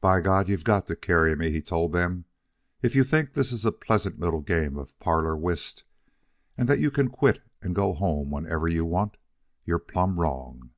[0.00, 2.24] "By God, you've got to carry me!" he told them.
[2.82, 5.84] "If you think this is a pleasant little game of parlor whist
[6.58, 9.18] and that you can quit and go home whenever you want,
[9.64, 10.70] you're plumb wrong.